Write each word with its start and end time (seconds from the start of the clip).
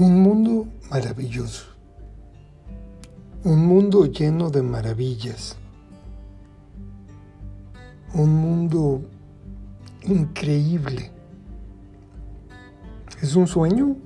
Un 0.00 0.22
mundo 0.22 0.68
maravilloso. 0.92 1.66
Un 3.42 3.66
mundo 3.66 4.06
lleno 4.06 4.48
de 4.48 4.62
maravillas. 4.62 5.56
Un 8.14 8.32
mundo 8.32 9.02
increíble. 10.04 11.10
¿Es 13.20 13.34
un 13.34 13.48
sueño 13.48 13.96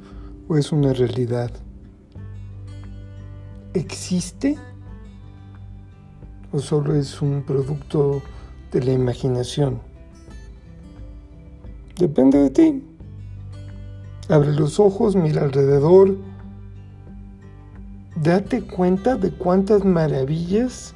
o 0.49 0.57
es 0.57 0.73
una 0.73 0.95
realidad? 0.95 1.51
¿Existe 3.75 4.57
o 6.53 6.59
solo 6.59 6.95
es 6.95 7.21
un 7.21 7.43
producto 7.43 8.23
de 8.73 8.83
la 8.83 8.93
imaginación? 8.93 9.79
Depende 11.99 12.39
de 12.39 12.49
ti. 12.49 12.92
Abre 14.33 14.55
los 14.55 14.81
ojos, 14.81 15.15
mira 15.15 15.43
alrededor. 15.43 16.17
Date 18.17 18.63
cuenta 18.63 19.17
de 19.17 19.31
cuántas 19.31 19.85
maravillas 19.85 20.95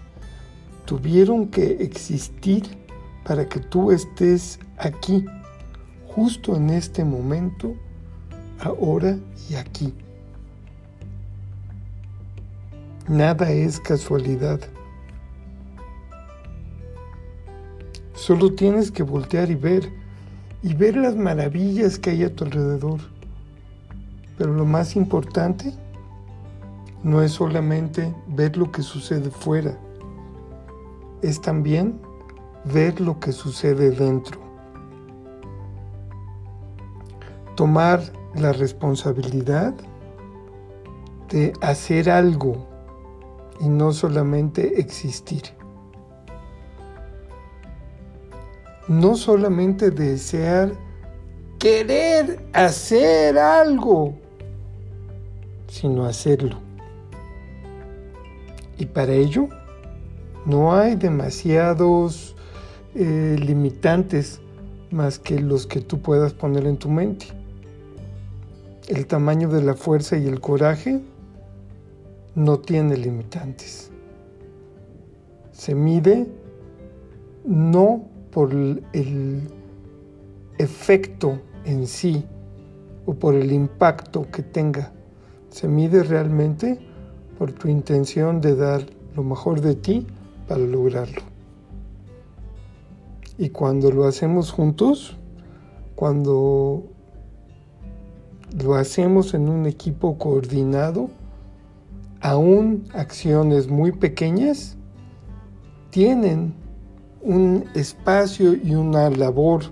tuvieron 0.87 1.49
que 1.49 1.83
existir 1.83 2.63
para 3.27 3.47
que 3.47 3.61
tú 3.61 3.91
estés 3.91 4.59
aquí, 4.79 5.27
justo 6.07 6.57
en 6.57 6.71
este 6.71 7.05
momento, 7.05 7.75
ahora 8.59 9.19
y 9.51 9.57
aquí. 9.57 9.93
Nada 13.07 13.51
es 13.51 13.79
casualidad. 13.81 14.61
Solo 18.15 18.55
tienes 18.55 18.91
que 18.91 19.03
voltear 19.03 19.51
y 19.51 19.57
ver, 19.57 19.93
y 20.63 20.73
ver 20.73 20.97
las 20.97 21.15
maravillas 21.17 21.99
que 21.99 22.09
hay 22.09 22.25
a 22.25 22.35
tu 22.35 22.45
alrededor. 22.45 23.16
Pero 24.37 24.53
lo 24.53 24.65
más 24.65 24.97
importante 24.97 25.73
no 27.03 27.23
es 27.23 27.33
solamente 27.33 28.15
ver 28.27 28.57
lo 28.57 28.71
que 28.71 28.83
sucede 28.83 29.31
fuera, 29.31 29.79
es 31.23 31.41
también 31.41 32.01
ver 32.65 33.01
lo 33.01 33.19
que 33.21 33.33
sucede 33.33 33.91
dentro. 33.91 34.41
Tomar 37.55 38.03
la 38.35 38.53
responsabilidad 38.53 39.75
de 41.31 41.53
hacer 41.63 42.11
algo 42.11 42.67
y 43.61 43.69
no 43.69 43.93
solamente 43.93 44.81
existir. 44.81 45.43
No 48.89 49.17
solamente 49.17 49.91
desear 49.91 50.73
querer 51.59 52.47
hacer 52.53 53.39
algo 53.39 54.15
sino 55.77 56.07
hacerlo. 56.07 56.59
Y 58.79 58.87
para 58.87 59.13
ello 59.13 59.49
no 60.45 60.75
hay 60.75 60.97
demasiados 60.97 62.35
eh, 62.95 63.37
limitantes 63.39 64.41
más 64.91 65.19
que 65.19 65.39
los 65.41 65.67
que 65.67 65.81
tú 65.81 66.01
puedas 66.01 66.33
poner 66.33 66.67
en 66.67 66.77
tu 66.77 66.89
mente. 66.89 67.27
El 68.89 69.07
tamaño 69.07 69.49
de 69.49 69.63
la 69.63 69.75
fuerza 69.75 70.17
y 70.17 70.27
el 70.27 70.41
coraje 70.41 71.01
no 72.35 72.59
tiene 72.59 72.97
limitantes. 72.97 73.91
Se 75.53 75.75
mide 75.75 76.27
no 77.45 78.05
por 78.31 78.53
el 78.53 79.51
efecto 80.59 81.41
en 81.65 81.87
sí 81.87 82.25
o 83.07 83.15
por 83.15 83.35
el 83.35 83.53
impacto 83.53 84.27
que 84.31 84.43
tenga, 84.43 84.93
se 85.51 85.69
mide 85.69 86.03
realmente 86.03 86.79
por 87.39 87.53
tu 87.53 87.69
intención 87.69 88.41
de 88.41 88.57
dar 88.57 88.87
lo 89.15 89.23
mejor 89.23 89.61
de 89.61 89.75
ti 89.75 90.07
para 90.49 90.61
lograrlo. 90.61 91.23
Y 93.39 93.51
cuando 93.51 93.91
lo 93.91 94.05
hacemos 94.05 94.51
juntos, 94.51 95.17
cuando 95.95 96.85
lo 98.63 98.75
hacemos 98.75 99.35
en 99.35 99.49
un 99.49 99.67
equipo 99.67 100.17
coordinado, 100.17 101.11
aún 102.21 102.85
acciones 102.95 103.69
muy 103.69 103.93
pequeñas 103.93 104.77
tienen 105.91 106.55
un 107.23 107.65
espacio 107.75 108.55
y 108.55 108.75
una 108.75 109.11
labor 109.11 109.65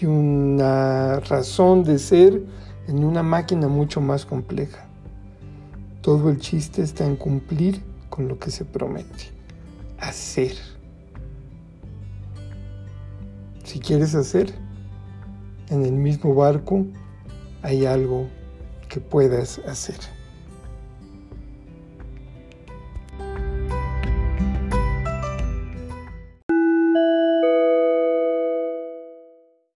y 0.00 0.06
una 0.06 1.20
razón 1.20 1.84
de 1.84 1.98
ser 1.98 2.42
en 2.86 3.04
una 3.04 3.22
máquina 3.22 3.68
mucho 3.68 4.00
más 4.00 4.24
compleja. 4.24 4.87
Todo 6.08 6.30
el 6.30 6.38
chiste 6.38 6.80
está 6.80 7.04
en 7.04 7.16
cumplir 7.16 7.82
con 8.08 8.28
lo 8.28 8.38
que 8.38 8.50
se 8.50 8.64
promete. 8.64 9.24
Hacer. 9.98 10.54
Si 13.62 13.78
quieres 13.78 14.14
hacer, 14.14 14.54
en 15.68 15.84
el 15.84 15.92
mismo 15.92 16.34
barco 16.34 16.86
hay 17.60 17.84
algo 17.84 18.26
que 18.88 19.00
puedas 19.00 19.58
hacer. 19.66 19.98